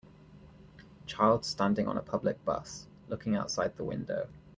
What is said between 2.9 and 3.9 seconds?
looking outside the